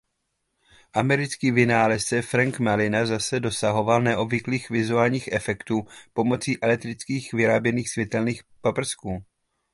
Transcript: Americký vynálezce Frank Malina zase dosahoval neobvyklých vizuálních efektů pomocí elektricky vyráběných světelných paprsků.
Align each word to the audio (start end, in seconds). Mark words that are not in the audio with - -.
Americký 1.03 1.47
vynálezce 1.59 2.21
Frank 2.21 2.59
Malina 2.59 3.05
zase 3.05 3.39
dosahoval 3.39 4.01
neobvyklých 4.01 4.69
vizuálních 4.69 5.29
efektů 5.31 5.87
pomocí 6.13 6.61
elektricky 6.63 7.21
vyráběných 7.33 7.89
světelných 7.89 8.41
paprsků. 8.61 9.25